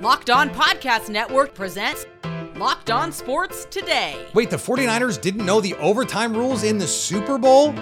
[0.00, 2.06] Locked On Podcast Network presents
[2.56, 4.26] Locked On Sports Today.
[4.32, 7.72] Wait, the 49ers didn't know the overtime rules in the Super Bowl?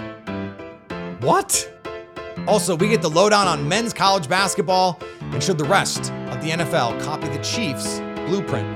[1.21, 1.71] What?
[2.45, 6.49] Also, we get the lowdown on men's college basketball and should the rest of the
[6.49, 8.67] NFL copy the Chiefs' blueprint.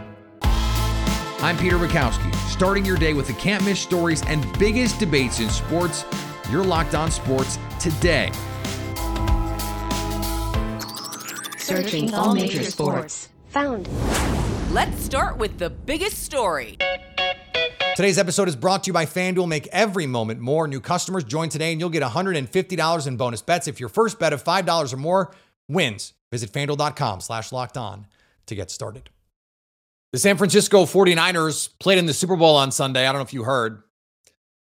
[0.42, 5.50] I'm Peter Bukowski, starting your day with the can't miss stories and biggest debates in
[5.50, 6.06] sports.
[6.50, 8.32] You're locked on sports today.
[11.74, 13.30] Searching all major sports.
[13.48, 13.90] Found.
[14.72, 16.78] Let's start with the biggest story.
[17.96, 19.48] Today's episode is brought to you by FanDuel.
[19.48, 20.68] Make every moment more.
[20.68, 24.34] New customers join today and you'll get $150 in bonus bets if your first bet
[24.34, 25.34] of $5 or more
[25.68, 26.14] wins.
[26.32, 28.06] Visit fanduel.com slash locked on
[28.46, 29.10] to get started.
[30.12, 33.08] The San Francisco 49ers played in the Super Bowl on Sunday.
[33.08, 33.82] I don't know if you heard,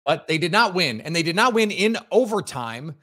[0.06, 1.00] but they did not win.
[1.00, 2.96] And they did not win in overtime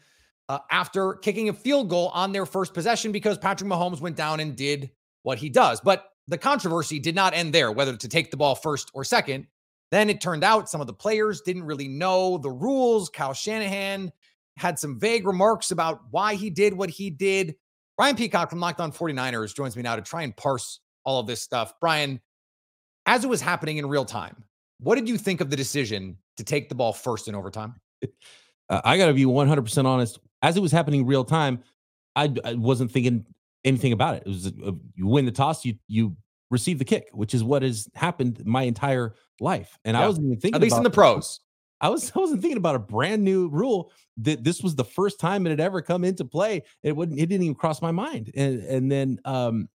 [0.49, 4.41] uh, after kicking a field goal on their first possession because Patrick Mahomes went down
[4.41, 4.91] and did
[5.23, 5.81] what he does.
[5.81, 9.47] But the controversy did not end there, whether to take the ball first or second.
[9.93, 13.09] Then it turned out some of the players didn't really know the rules.
[13.09, 14.13] Kyle Shanahan
[14.57, 17.55] had some vague remarks about why he did what he did.
[17.97, 21.27] Brian Peacock from Locked On 49ers joins me now to try and parse all of
[21.27, 21.75] this stuff.
[21.81, 22.21] Brian,
[23.07, 24.45] as it was happening in real time,
[24.81, 27.75] what did you think of the decision to take the ball first in overtime?
[28.69, 30.19] Uh, I got to be 100% honest.
[30.43, 31.63] As it was happening real time,
[32.15, 33.25] I, I wasn't thinking
[33.65, 34.23] anything about it.
[34.27, 36.17] It was uh, you win the toss, you you
[36.51, 39.79] receive the kick, which is what has happened my entire life.
[39.85, 40.05] And yeah.
[40.05, 41.41] I wasn't even thinking at least in the pros.
[41.81, 45.21] I was I wasn't thinking about a brand new rule that this was the first
[45.21, 46.63] time it had ever come into play.
[46.83, 48.31] It wouldn't it didn't even cross my mind.
[48.35, 49.69] And and then um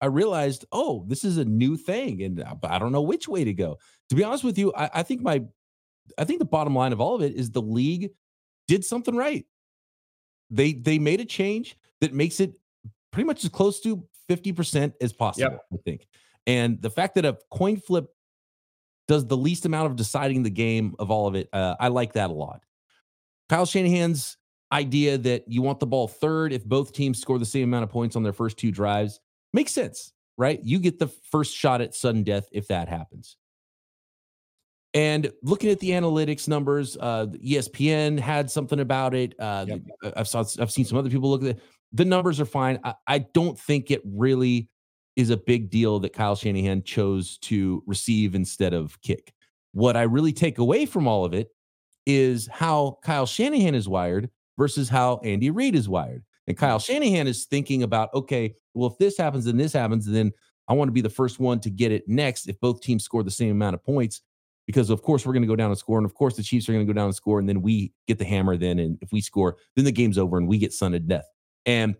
[0.00, 3.44] I realized, oh, this is a new thing, and uh, I don't know which way
[3.44, 3.78] to go.
[4.10, 5.42] To be honest with you, I, I think my
[6.18, 8.10] I think the bottom line of all of it is the league
[8.68, 9.46] did something right.
[10.50, 12.58] They they made a change that makes it
[13.10, 15.64] pretty much as close to 50% as possible, yep.
[15.72, 16.06] I think.
[16.46, 18.06] And the fact that a coin flip
[19.08, 22.12] does the least amount of deciding the game of all of it, uh, I like
[22.14, 22.60] that a lot.
[23.48, 24.36] Kyle Shanahan's
[24.72, 27.90] idea that you want the ball third if both teams score the same amount of
[27.90, 29.20] points on their first two drives
[29.52, 30.60] makes sense, right?
[30.62, 33.36] You get the first shot at sudden death if that happens.
[34.96, 39.34] And looking at the analytics numbers, uh, ESPN had something about it.
[39.38, 39.80] Uh, yep.
[40.16, 41.60] I've, saw, I've seen some other people look at it
[41.92, 42.78] the numbers are fine.
[42.84, 44.68] I, I don't think it really
[45.16, 49.32] is a big deal that Kyle Shanahan chose to receive instead of kick.
[49.72, 51.48] What I really take away from all of it
[52.04, 56.22] is how Kyle Shanahan is wired versus how Andy Reid is wired.
[56.46, 60.32] And Kyle Shanahan is thinking about, okay, well, if this happens and this happens, then
[60.68, 63.22] I want to be the first one to get it next if both teams score
[63.22, 64.20] the same amount of points.
[64.66, 66.68] Because of course we're going to go down and score, and of course the Chiefs
[66.68, 68.56] are going to go down and score, and then we get the hammer.
[68.56, 71.26] Then, and if we score, then the game's over and we get sudden death.
[71.64, 71.96] And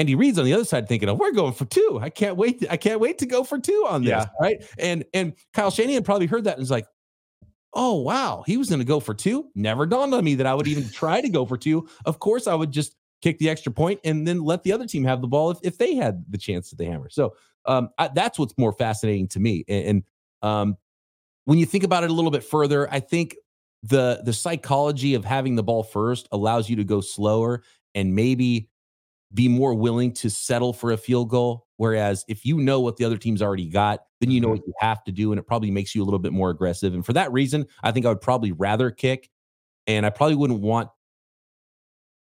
[0.00, 1.98] Andy Reid's on the other side thinking, "Oh, we're going for two.
[2.00, 2.64] I can't wait.
[2.70, 4.26] I can't wait to go for two on this." Yeah.
[4.40, 4.64] Right?
[4.78, 6.86] And and Kyle Shanahan probably heard that and was like,
[7.74, 9.50] "Oh wow, he was going to go for two.
[9.54, 11.86] Never dawned on me that I would even try to go for two.
[12.06, 15.04] Of course, I would just kick the extra point and then let the other team
[15.04, 17.34] have the ball if, if they had the chance at the hammer." So
[17.66, 19.64] um, I, that's what's more fascinating to me.
[19.68, 20.02] And, and
[20.40, 20.76] um,
[21.44, 23.36] when you think about it a little bit further, I think
[23.82, 27.62] the the psychology of having the ball first allows you to go slower
[27.94, 28.68] and maybe
[29.32, 31.66] be more willing to settle for a field goal.
[31.76, 34.56] Whereas if you know what the other team's already got, then you know mm-hmm.
[34.58, 36.94] what you have to do, and it probably makes you a little bit more aggressive.
[36.94, 39.30] And for that reason, I think I would probably rather kick,
[39.86, 40.90] and I probably wouldn't want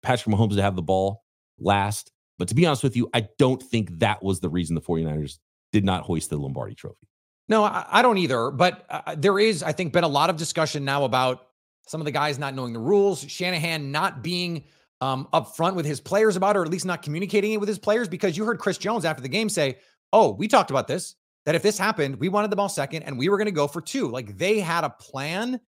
[0.03, 1.23] Patrick Mahomes to have the ball
[1.59, 2.11] last.
[2.39, 5.39] But to be honest with you, I don't think that was the reason the 49ers
[5.73, 7.07] did not hoist the Lombardi trophy.
[7.49, 8.51] No, I, I don't either.
[8.51, 11.47] But uh, there is, I think, been a lot of discussion now about
[11.87, 14.65] some of the guys not knowing the rules, Shanahan not being
[15.01, 17.69] um, up front with his players about, it, or at least not communicating it with
[17.69, 19.79] his players, because you heard Chris Jones after the game say,
[20.13, 21.15] "Oh, we talked about this.
[21.45, 23.69] That if this happened, we wanted the ball second, and we were going to go
[23.69, 24.09] for two.
[24.09, 25.61] Like they had a plan."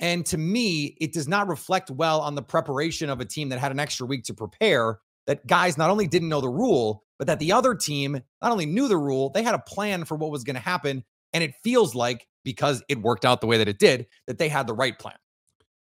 [0.00, 3.58] And to me, it does not reflect well on the preparation of a team that
[3.58, 4.98] had an extra week to prepare.
[5.26, 8.12] That guys not only didn't know the rule, but that the other team
[8.42, 11.04] not only knew the rule, they had a plan for what was going to happen.
[11.32, 14.48] And it feels like because it worked out the way that it did, that they
[14.48, 15.16] had the right plan.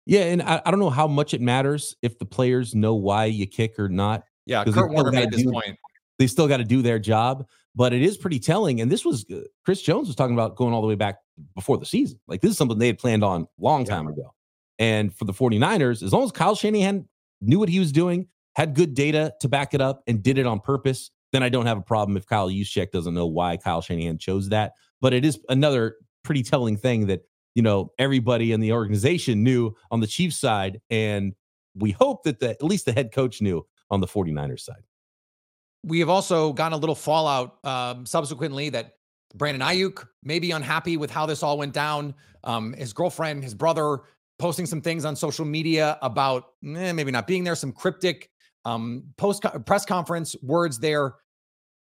[0.06, 3.24] Yeah, and I, I don't know how much it matters if the players know why
[3.26, 4.24] you kick or not.
[4.46, 5.78] Yeah, Kurt Warner made this do, point.
[6.18, 8.80] They still got to do their job, but it is pretty telling.
[8.80, 11.16] And this was uh, Chris Jones was talking about going all the way back
[11.54, 12.20] before the season.
[12.28, 14.12] Like this is something they had planned on long time yeah.
[14.12, 14.34] ago.
[14.78, 17.08] And for the 49ers, as long as Kyle Shanahan
[17.40, 20.46] knew what he was doing, had good data to back it up, and did it
[20.46, 23.82] on purpose, then I don't have a problem if Kyle Juszczyk doesn't know why Kyle
[23.82, 24.74] Shanahan chose that.
[25.00, 27.22] But it is another pretty telling thing that
[27.54, 31.34] you know everybody in the organization knew on the Chiefs side, and
[31.74, 34.82] we hope that the, at least the head coach knew on the 49ers side.
[35.82, 38.94] we have also gotten a little fallout um, subsequently that
[39.34, 42.14] Brandon Aiyuk may be unhappy with how this all went down.
[42.44, 44.02] Um, his girlfriend, his brother,
[44.38, 48.30] posting some things on social media about eh, maybe not being there, some cryptic
[48.64, 51.14] um, post press conference words there.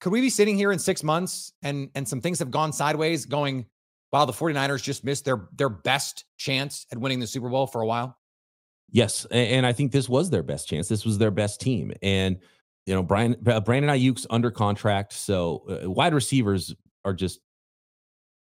[0.04, 3.26] Could we be sitting here in six months and and some things have gone sideways,
[3.26, 3.66] going,
[4.12, 7.82] wow, the 49ers just missed their their best chance at winning the Super Bowl for
[7.82, 8.18] a while?
[8.92, 10.90] Yes, and I think this was their best chance.
[10.90, 12.38] This was their best team, and
[12.86, 16.76] you know, Brian Brandon Aiyuk's under contract, so uh, wide receivers
[17.06, 17.40] are just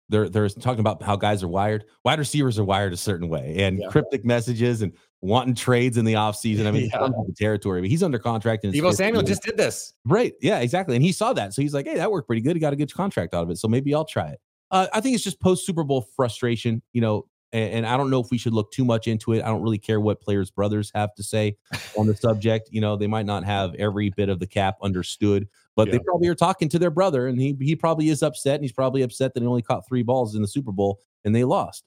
[0.09, 1.85] they're they're talking about how guys are wired.
[2.05, 3.89] Wide receivers are wired a certain way, and yeah.
[3.89, 6.67] cryptic messages and wanting trades in the offseason.
[6.67, 7.09] I mean, yeah.
[7.09, 8.65] the territory, but he's under contract.
[8.65, 10.33] And Deebo Samuel just did this, right?
[10.41, 10.97] Yeah, exactly.
[10.97, 12.55] And he saw that, so he's like, "Hey, that worked pretty good.
[12.55, 13.59] He got a good contract out of it.
[13.59, 16.83] So maybe I'll try it." Uh, I think it's just post Super Bowl frustration.
[16.93, 19.43] You know, and, and, I don't know if we should look too much into it.
[19.43, 21.57] I don't really care what players' brothers have to say
[21.97, 22.69] on the subject.
[22.71, 25.93] You know, they might not have every bit of the cap understood, but yeah.
[25.93, 28.73] they probably are talking to their brother, and he he probably is upset, and he's
[28.73, 31.85] probably upset that he only caught three balls in the Super Bowl and they lost.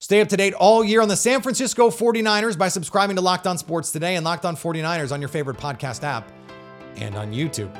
[0.00, 3.46] Stay up to date all year on the San Francisco 49ers by subscribing to Locked
[3.46, 6.30] On Sports today and Locked On 49ers on your favorite podcast app
[6.96, 7.70] and on YouTube.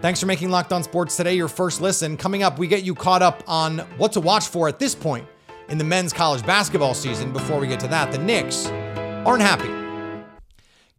[0.00, 2.16] Thanks for making Locked On Sports today your first listen.
[2.16, 5.26] Coming up, we get you caught up on what to watch for at this point
[5.68, 7.32] in the men's college basketball season.
[7.32, 8.66] Before we get to that, the Knicks
[9.26, 9.79] aren't happy.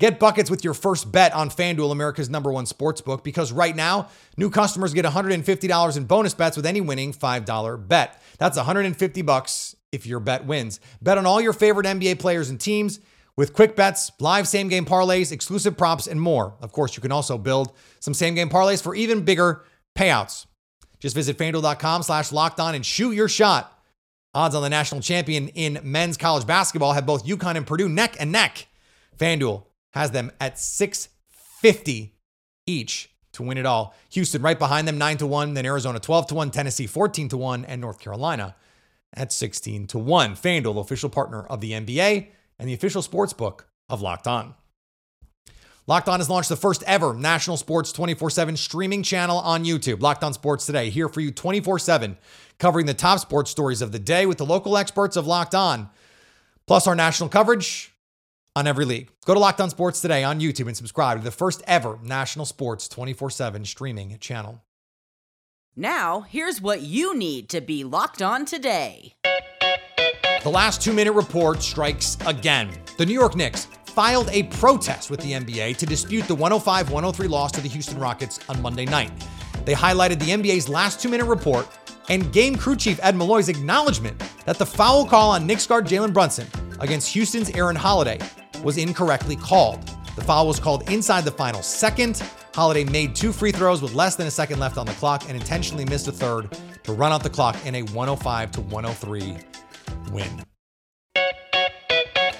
[0.01, 3.75] Get buckets with your first bet on FanDuel, America's number one sports book, because right
[3.75, 8.19] now, new customers get $150 in bonus bets with any winning $5 bet.
[8.39, 10.79] That's 150 bucks if your bet wins.
[11.03, 12.99] Bet on all your favorite NBA players and teams
[13.37, 16.55] with quick bets, live same game parlays, exclusive props, and more.
[16.61, 19.63] Of course, you can also build some same game parlays for even bigger
[19.95, 20.47] payouts.
[20.99, 23.79] Just visit fanduel.com slash locked on and shoot your shot.
[24.33, 28.15] Odds on the national champion in men's college basketball have both UConn and Purdue neck
[28.19, 28.65] and neck.
[29.19, 32.15] FanDuel has them at 650
[32.65, 33.95] each to win it all.
[34.11, 37.37] Houston right behind them 9 to 1, then Arizona 12 to 1, Tennessee 14 to
[37.37, 38.55] 1, and North Carolina
[39.13, 40.35] at 16 to 1.
[40.35, 42.27] FanDuel, official partner of the NBA
[42.59, 44.55] and the official sports book of Locked On.
[45.87, 50.01] Locked On has launched the first ever national sports 24 7 streaming channel on YouTube.
[50.01, 52.17] Locked On Sports Today, here for you 24 7,
[52.59, 55.89] covering the top sports stories of the day with the local experts of Locked On,
[56.67, 57.91] plus our national coverage
[58.55, 59.09] on every league.
[59.25, 62.45] Go to Locked On Sports Today on YouTube and subscribe to the first ever national
[62.45, 64.61] sports 24 7 streaming channel.
[65.75, 69.15] Now, here's what you need to be locked on today.
[70.43, 72.71] The last two minute report strikes again.
[72.97, 77.27] The New York Knicks filed a protest with the NBA to dispute the 105 103
[77.27, 79.11] loss to the Houston Rockets on Monday night.
[79.63, 81.67] They highlighted the NBA's last two minute report
[82.09, 86.11] and game crew chief Ed Malloy's acknowledgement that the foul call on Knicks guard Jalen
[86.11, 86.47] Brunson
[86.81, 88.19] against Houston's Aaron Holiday
[88.63, 89.87] was incorrectly called.
[90.15, 92.21] The foul was called inside the final second.
[92.53, 95.37] Holiday made two free throws with less than a second left on the clock and
[95.37, 99.37] intentionally missed a third to run out the clock in a 105 to 103
[100.11, 100.50] win.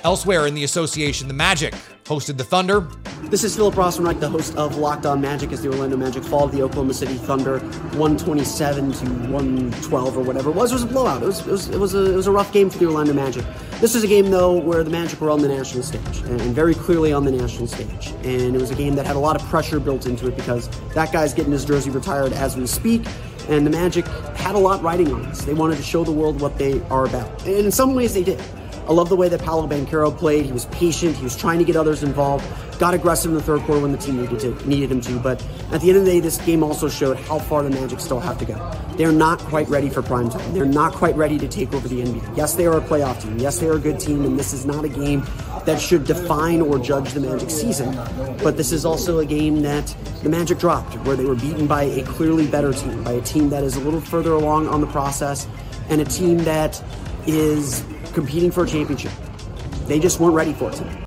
[0.03, 1.75] Elsewhere in the association, the Magic
[2.05, 2.87] hosted the Thunder.
[3.25, 6.49] This is Philip Rossman-Reich, the host of Locked On Magic, as the Orlando Magic fall
[6.49, 10.71] to the Oklahoma City Thunder, 127 to 112 or whatever it was.
[10.71, 11.21] It was a blowout.
[11.21, 13.13] It was, it was, it was, a, it was a rough game for the Orlando
[13.13, 13.45] Magic.
[13.79, 16.73] This is a game, though, where the Magic were on the national stage, and very
[16.73, 18.07] clearly on the national stage.
[18.23, 20.67] And it was a game that had a lot of pressure built into it because
[20.95, 23.03] that guy's getting his jersey retired as we speak.
[23.49, 25.41] And the Magic had a lot riding on this.
[25.43, 27.45] They wanted to show the world what they are about.
[27.45, 28.41] And in some ways, they did.
[28.87, 30.45] I love the way that Paolo Banchero played.
[30.45, 31.15] He was patient.
[31.15, 32.45] He was trying to get others involved.
[32.79, 35.19] Got aggressive in the third quarter when the team needed to needed him to.
[35.19, 37.99] But at the end of the day, this game also showed how far the Magic
[37.99, 38.55] still have to go.
[38.97, 40.53] They're not quite ready for prime time.
[40.53, 42.35] They're not quite ready to take over the NBA.
[42.35, 43.37] Yes, they are a playoff team.
[43.37, 45.23] Yes, they are a good team, and this is not a game
[45.65, 47.95] that should define or judge the Magic season.
[48.43, 51.83] But this is also a game that the Magic dropped, where they were beaten by
[51.83, 54.87] a clearly better team, by a team that is a little further along on the
[54.87, 55.47] process,
[55.89, 56.83] and a team that
[57.27, 59.11] is competing for a championship.
[59.87, 61.05] They just weren't ready for it tonight.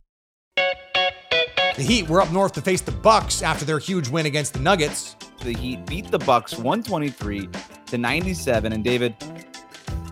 [1.77, 4.61] The Heat were up north to face the Bucks after their huge win against the
[4.61, 5.17] Nuggets.
[5.43, 7.49] The Heat beat the Bucks 123
[7.87, 9.17] to 97 and David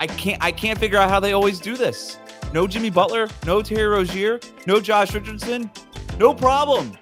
[0.02, 2.18] I can't I can't figure out how they always do this.
[2.52, 5.70] No Jimmy Butler, no Terry Rozier, no Josh Richardson.
[6.18, 6.98] No problem.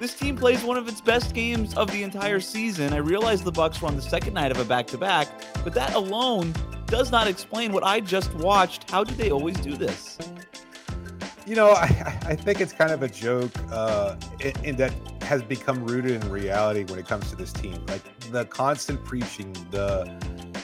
[0.00, 2.94] This team plays one of its best games of the entire season.
[2.94, 5.28] I realize the Bucks were on the second night of a back-to-back,
[5.62, 6.54] but that alone
[6.88, 8.90] does not explain what I just watched.
[8.90, 10.18] How do they always do this?
[11.46, 11.84] You know, I,
[12.26, 14.92] I think it's kind of a joke uh, in, in that
[15.22, 17.84] has become rooted in reality when it comes to this team.
[17.86, 20.04] Like the constant preaching, the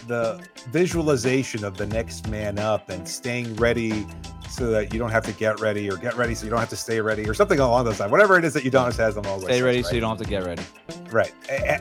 [0.06, 4.06] the visualization of the next man up and staying ready
[4.50, 6.68] so that you don't have to get ready or get ready so you don't have
[6.68, 8.12] to stay ready or something along those lines.
[8.12, 9.44] Whatever it is that Udonis has them always.
[9.44, 9.86] Stay ready right?
[9.86, 10.62] so you don't have to get ready.
[11.10, 11.32] Right.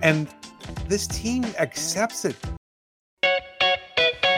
[0.01, 0.27] And
[0.87, 2.37] this team accepts it.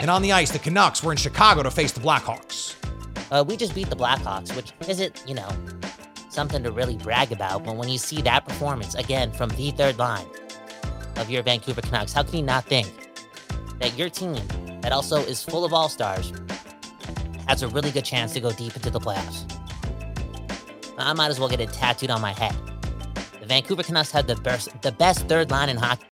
[0.06, 2.76] And on the ice, the Canucks were in Chicago to face the Blackhawks.
[3.32, 5.48] Uh, we just beat the Blackhawks, which isn't, you know,
[6.30, 7.64] something to really brag about.
[7.64, 10.24] But when you see that performance again from the third line
[11.16, 12.86] of your Vancouver Canucks, how can you not think
[13.80, 14.46] that your team,
[14.82, 16.32] that also is full of all stars,
[17.48, 19.52] has a really good chance to go deep into the playoffs?
[20.98, 22.54] I might as well get it tattooed on my head.
[23.40, 26.06] The Vancouver Canucks had the best, the best third line in hockey.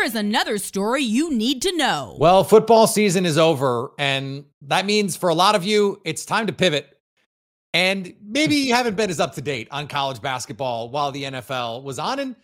[0.00, 2.16] Here is another story you need to know.
[2.18, 6.46] Well, football season is over, and that means for a lot of you, it's time
[6.46, 6.88] to pivot.
[7.74, 11.82] And maybe you haven't been as up to date on college basketball while the NFL
[11.82, 12.18] was on.
[12.18, 12.34] And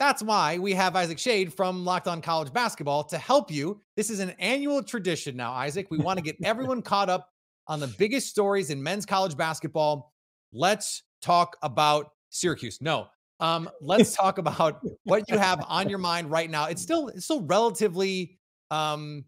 [0.00, 3.80] that's why we have Isaac Shade from Locked On College Basketball to help you.
[3.94, 5.92] This is an annual tradition now, Isaac.
[5.92, 7.28] We want to get everyone caught up
[7.68, 10.12] on the biggest stories in men's college basketball.
[10.52, 12.82] Let's talk about Syracuse.
[12.82, 13.06] No,
[13.40, 16.66] um, let's talk about what you have on your mind right now.
[16.66, 18.38] It's still it's still relatively
[18.70, 19.24] um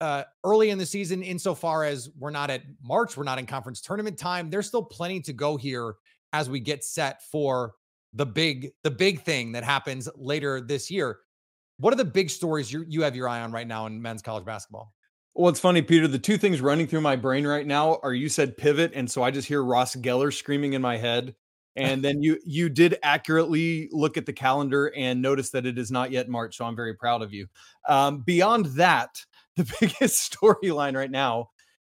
[0.00, 3.80] uh early in the season insofar as we're not at March, we're not in conference
[3.80, 4.50] tournament time.
[4.50, 5.94] There's still plenty to go here
[6.32, 7.74] as we get set for
[8.12, 11.18] the big the big thing that happens later this year.
[11.78, 14.22] What are the big stories you you have your eye on right now in men's
[14.22, 14.92] college basketball?
[15.34, 16.06] Well, it's funny, Peter.
[16.06, 19.22] The two things running through my brain right now are you said pivot, and so
[19.22, 21.34] I just hear Ross Geller screaming in my head.
[21.76, 25.90] And then you you did accurately look at the calendar and notice that it is
[25.90, 26.56] not yet March.
[26.56, 27.48] So I'm very proud of you.
[27.88, 29.24] Um, beyond that,
[29.56, 31.50] the biggest storyline right now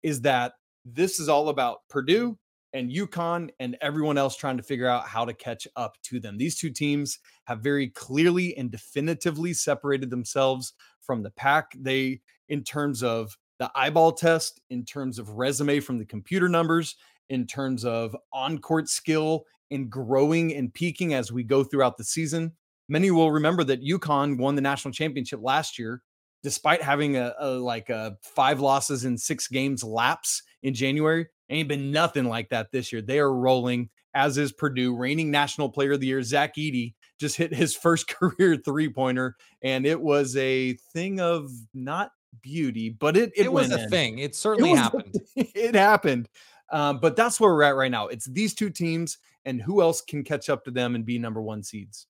[0.03, 0.53] is that
[0.85, 2.37] this is all about Purdue
[2.73, 6.37] and UConn and everyone else trying to figure out how to catch up to them.
[6.37, 11.71] These two teams have very clearly and definitively separated themselves from the pack.
[11.77, 16.95] They, in terms of the eyeball test, in terms of resume from the computer numbers,
[17.29, 22.03] in terms of on court skill and growing and peaking as we go throughout the
[22.03, 22.51] season.
[22.89, 26.01] Many will remember that UConn won the national championship last year,
[26.43, 31.27] despite having a, a like a five losses in six games lapse in January.
[31.49, 33.01] Ain't been nothing like that this year.
[33.01, 36.21] They are rolling, as is Purdue, reigning national player of the year.
[36.23, 41.49] Zach Edey just hit his first career three pointer, and it was a thing of
[41.73, 43.89] not beauty, but it it, It, was a in.
[43.89, 44.19] thing.
[44.19, 45.15] It certainly was- happened.
[45.35, 46.29] it happened.
[46.69, 48.07] Um, but that's where we're at right now.
[48.07, 51.41] It's these two teams, and who else can catch up to them and be number
[51.41, 52.05] one seeds?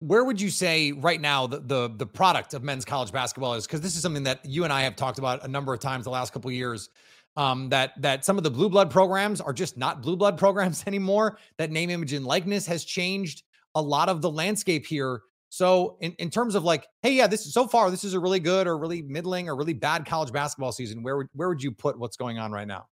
[0.00, 3.66] where would you say right now the the, the product of men's college basketball is?
[3.66, 6.04] Because this is something that you and I have talked about a number of times
[6.04, 6.88] the last couple years
[7.36, 10.84] um, that that some of the blue blood programs are just not blue blood programs
[10.86, 13.42] anymore that name image and likeness has changed
[13.74, 15.22] a lot of the landscape here.
[15.50, 18.40] So in, in terms of like hey yeah this so far this is a really
[18.40, 21.72] good or really middling or really bad college basketball season where would where would you
[21.72, 22.86] put what's going on right now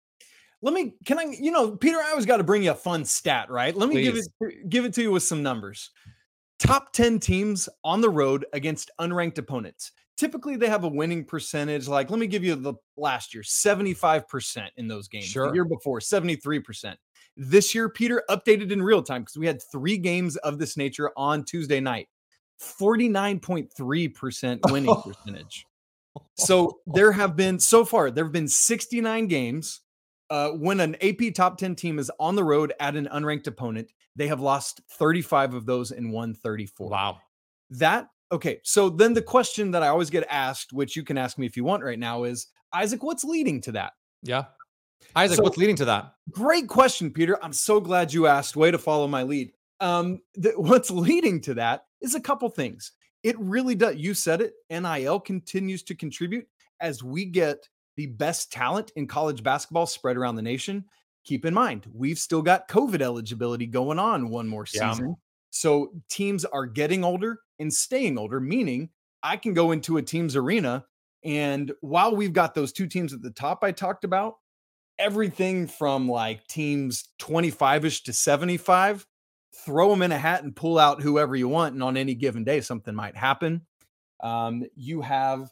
[0.64, 3.04] Let me can I you know Peter I always got to bring you a fun
[3.04, 3.76] stat right?
[3.76, 5.92] Let me give it give it to you with some numbers.
[6.58, 9.92] Top 10 teams on the road against unranked opponents.
[10.16, 14.70] Typically they have a winning percentage like let me give you the last year 75%
[14.78, 15.48] in those games Sure.
[15.48, 16.96] the year before 73%
[17.36, 21.12] this year Peter updated in real time because we had 3 games of this nature
[21.18, 22.08] on Tuesday night.
[22.62, 25.66] 49.3% winning percentage.
[26.36, 29.82] So there have been so far there have been 69 games
[30.34, 33.88] uh, when an AP top 10 team is on the road at an unranked opponent,
[34.16, 36.90] they have lost 35 of those and won 34.
[36.90, 37.20] wow
[37.70, 38.60] That okay.
[38.64, 41.56] So then the question that I always get asked, which you can ask me if
[41.56, 43.94] you want right now, is Isaac, what's leading to that?
[44.24, 44.46] yeah
[45.18, 47.38] isaac So- what's leading to that Great question, Peter.
[47.44, 48.56] I'm so glad you asked.
[48.56, 49.52] Way to follow my lead.
[49.82, 52.94] Um, th- what's leading to that is a couple things.
[53.22, 53.98] It really does.
[53.98, 54.54] You said it.
[54.70, 56.48] NIL continues to contribute
[56.80, 60.86] as we get the best talent in college basketball spread around the nation.
[61.26, 64.92] Keep in mind, we've still got COVID eligibility going on one more Yeah.
[64.92, 65.16] season.
[65.52, 68.90] So teams are getting older and staying older, meaning
[69.22, 70.86] I can go into a team's arena.
[71.24, 74.36] And while we've got those two teams at the top I talked about,
[75.00, 79.08] everything from like teams 25 ish to 75,
[79.66, 81.74] throw them in a hat and pull out whoever you want.
[81.74, 83.66] And on any given day, something might happen.
[84.22, 85.50] Um, you have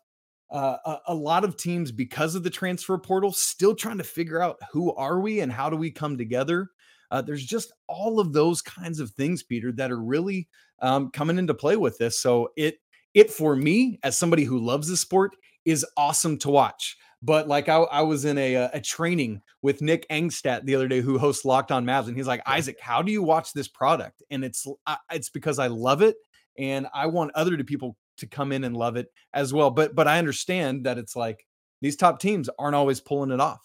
[0.51, 4.41] uh, a, a lot of teams because of the transfer portal still trying to figure
[4.41, 6.69] out who are we and how do we come together.
[7.09, 10.47] Uh, there's just all of those kinds of things, Peter, that are really
[10.81, 12.19] um, coming into play with this.
[12.19, 12.79] So it
[13.13, 16.97] it for me as somebody who loves the sport is awesome to watch.
[17.21, 21.01] But like I, I was in a, a training with Nick Angstadt the other day,
[21.01, 24.23] who hosts Locked On Mavs, and he's like, Isaac, how do you watch this product?
[24.31, 24.65] And it's
[25.11, 26.15] it's because I love it,
[26.57, 29.69] and I want other people to come in and love it as well.
[29.69, 31.45] But but I understand that it's like
[31.81, 33.61] these top teams aren't always pulling it off.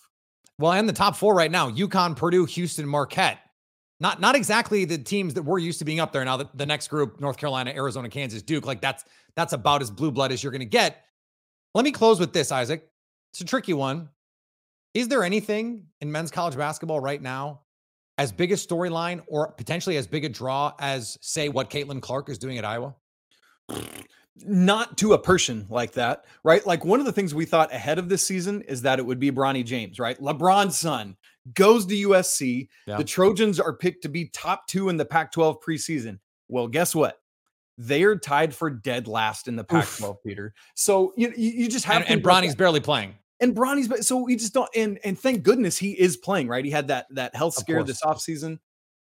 [0.58, 3.38] Well, and the top four right now: UConn, Purdue, Houston, Marquette.
[4.00, 6.24] not not exactly the teams that we're used to being up there.
[6.24, 9.04] Now the, the next group, North Carolina, Arizona, Kansas, Duke, like that's
[9.36, 11.04] that's about as blue blood as you're going to get.
[11.74, 12.88] Let me close with this, Isaac.
[13.32, 14.08] It's a tricky one.
[14.94, 17.60] Is there anything in men's college basketball right now
[18.16, 22.30] as big a storyline or potentially as big a draw as, say, what Caitlin Clark
[22.30, 22.94] is doing at Iowa?
[24.44, 26.64] Not to a person like that, right?
[26.66, 29.18] Like one of the things we thought ahead of this season is that it would
[29.18, 30.20] be Bronny James, right?
[30.20, 31.16] LeBron's son
[31.54, 32.68] goes to USC.
[32.86, 32.98] Yeah.
[32.98, 36.18] The Trojans are picked to be top two in the Pac 12 preseason.
[36.48, 37.18] Well, guess what?
[37.78, 40.54] They are tied for dead last in the Pac 12, Peter.
[40.74, 42.58] So you, you just have And, to and Bronny's that.
[42.58, 43.14] barely playing.
[43.40, 44.70] And Bronny's, so we just don't.
[44.74, 46.64] And and thank goodness he is playing, right?
[46.64, 48.60] He had that that health scare this offseason,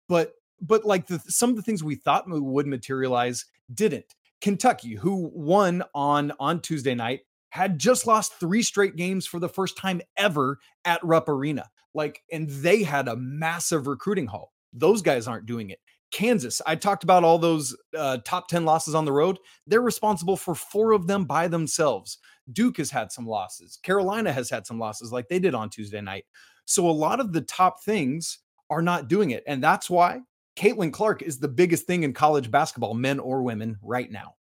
[0.09, 4.13] but but like the some of the things we thought would materialize didn't.
[4.41, 9.49] Kentucky, who won on on Tuesday night, had just lost three straight games for the
[9.49, 11.69] first time ever at Rupp Arena.
[11.93, 14.51] Like, and they had a massive recruiting haul.
[14.73, 15.79] Those guys aren't doing it.
[16.11, 19.37] Kansas, I talked about all those uh, top 10 losses on the road.
[19.67, 22.19] They're responsible for four of them by themselves.
[22.51, 23.79] Duke has had some losses.
[23.83, 26.25] Carolina has had some losses like they did on Tuesday night.
[26.65, 28.39] So a lot of the top things
[28.69, 29.43] are not doing it.
[29.47, 30.21] And that's why
[30.55, 34.35] Caitlin Clark is the biggest thing in college basketball, men or women, right now.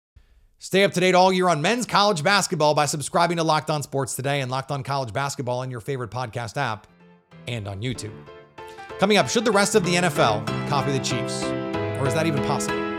[0.59, 3.83] Stay up to date all year on men's college basketball by subscribing to Locked On
[3.83, 6.87] Sports Today and Locked On College Basketball in your favorite podcast app
[7.47, 8.13] and on YouTube.
[8.99, 11.45] Coming up, should the rest of the NFL copy the Chiefs?
[11.99, 12.90] Or is that even possible?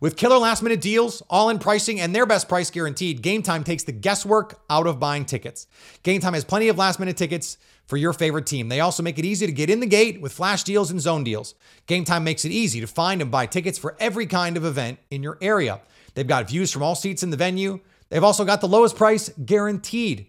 [0.00, 3.82] With killer last minute deals, all in pricing, and their best price guaranteed, Gametime takes
[3.82, 5.66] the guesswork out of buying tickets.
[6.04, 8.68] Gametime has plenty of last minute tickets for your favorite team.
[8.68, 11.24] They also make it easy to get in the gate with flash deals and zone
[11.24, 11.56] deals.
[11.88, 15.24] Gametime makes it easy to find and buy tickets for every kind of event in
[15.24, 15.80] your area.
[16.14, 17.80] They've got views from all seats in the venue.
[18.08, 20.28] They've also got the lowest price guaranteed.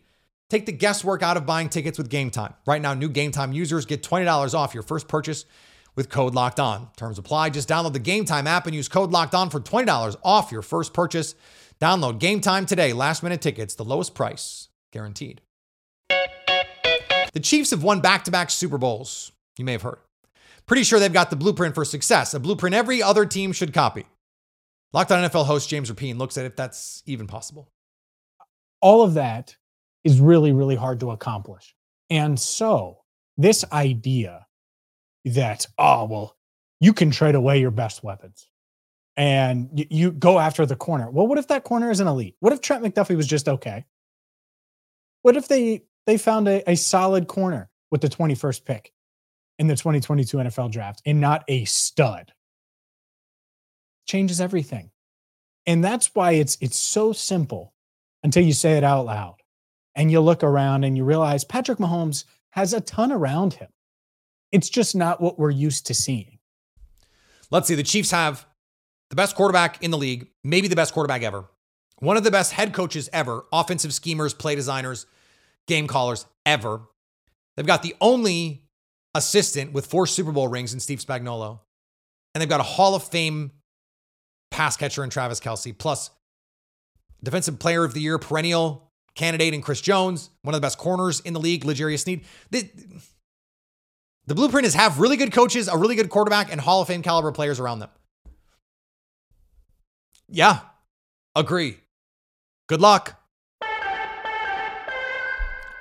[0.49, 2.55] Take the guesswork out of buying tickets with Gametime.
[2.65, 5.45] Right now, new Gametime users get $20 off your first purchase
[5.95, 6.89] with code locked on.
[6.95, 7.49] Terms apply.
[7.49, 10.93] Just download the Gametime app and use code locked on for $20 off your first
[10.93, 11.35] purchase.
[11.79, 12.93] Download Gametime today.
[12.93, 15.41] Last minute tickets, the lowest price guaranteed.
[17.33, 19.31] The Chiefs have won back to back Super Bowls.
[19.57, 19.99] You may have heard.
[20.65, 24.05] Pretty sure they've got the blueprint for success, a blueprint every other team should copy.
[24.93, 27.69] Locked on NFL host James Rapine looks at if that's even possible.
[28.81, 29.55] all of that
[30.03, 31.75] is really, really hard to accomplish.
[32.09, 32.99] And so,
[33.37, 34.45] this idea
[35.25, 36.35] that, oh, well,
[36.79, 38.47] you can trade away your best weapons
[39.19, 41.11] and you, you go after the corner.
[41.11, 42.35] Well, what if that corner is an elite?
[42.39, 43.85] What if Trent McDuffie was just okay?
[45.23, 48.93] What if they they found a, a solid corner with the 21st pick
[49.59, 52.31] in the 2022 NFL draft and not a stud?
[54.07, 54.89] Changes everything.
[55.67, 57.73] And that's why it's it's so simple
[58.23, 59.35] until you say it out loud
[59.95, 63.67] and you look around and you realize Patrick Mahomes has a ton around him.
[64.51, 66.39] It's just not what we're used to seeing.
[67.51, 67.75] Let's see.
[67.75, 68.45] The Chiefs have
[69.09, 71.45] the best quarterback in the league, maybe the best quarterback ever,
[71.99, 75.05] one of the best head coaches ever, offensive schemers, play designers,
[75.67, 76.81] game callers ever.
[77.55, 78.63] They've got the only
[79.15, 81.59] assistant with four Super Bowl rings in Steve Spagnuolo.
[82.33, 83.51] And they've got a Hall of Fame
[84.51, 86.11] pass catcher in Travis Kelce, plus
[87.23, 91.19] Defensive Player of the Year perennial candidate in Chris Jones, one of the best corners
[91.21, 92.23] in the league, L'Jarius Sneed.
[92.51, 92.69] The,
[94.29, 97.01] the blueprint is have really good coaches, a really good quarterback, and Hall of Fame
[97.01, 97.89] caliber players around them.
[100.27, 100.59] Yeah,
[101.35, 101.77] agree.
[102.67, 103.19] Good luck.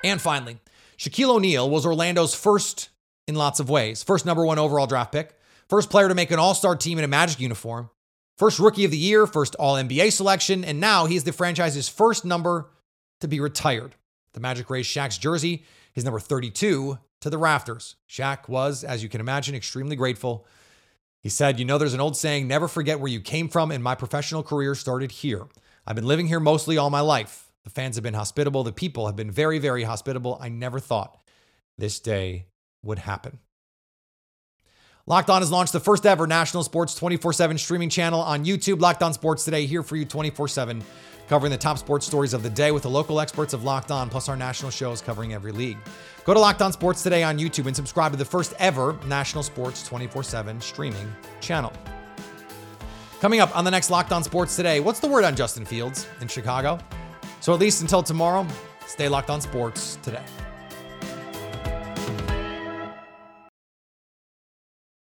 [0.03, 0.57] And finally,
[0.97, 2.89] Shaquille O'Neal was Orlando's first,
[3.27, 5.37] in lots of ways, first number one overall draft pick,
[5.69, 7.91] first player to make an all star team in a Magic uniform,
[8.39, 12.25] first rookie of the year, first all NBA selection, and now he's the franchise's first
[12.25, 12.71] number
[13.21, 13.95] to be retired.
[14.33, 17.97] The Magic raised Shaq's jersey, his number 32, to the rafters.
[18.09, 20.47] Shaq was, as you can imagine, extremely grateful.
[21.21, 23.83] He said, You know, there's an old saying, never forget where you came from, and
[23.83, 25.47] my professional career started here.
[25.87, 27.51] I've been living here mostly all my life.
[27.65, 28.63] The fans have been hospitable.
[28.63, 30.39] The people have been very, very hospitable.
[30.41, 31.21] I never thought
[31.77, 32.47] this day
[32.83, 33.39] would happen.
[35.07, 38.81] Locked On has launched the first ever national sports 24 7 streaming channel on YouTube.
[38.81, 40.85] Locked On Sports Today, here for you 24 7,
[41.29, 44.09] covering the top sports stories of the day with the local experts of Locked On,
[44.09, 45.79] plus our national shows covering every league.
[46.25, 49.43] Go to Locked On Sports Today on YouTube and subscribe to the first ever national
[49.43, 51.73] sports 24 7 streaming channel.
[53.21, 56.07] Coming up on the next Locked On Sports Today, what's the word on Justin Fields
[56.21, 56.79] in Chicago?
[57.41, 58.47] So at least until tomorrow,
[58.87, 60.25] stay locked on sports today.